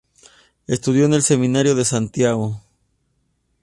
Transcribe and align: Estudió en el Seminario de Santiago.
Estudió 0.65 1.05
en 1.05 1.13
el 1.13 1.21
Seminario 1.21 1.75
de 1.75 1.85
Santiago. 1.85 2.59